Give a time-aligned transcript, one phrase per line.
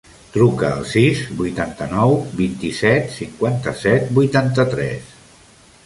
[0.35, 5.15] Truca al sis, vuitanta-nou, vint-i-set, cinquanta-set, vuitanta-tres.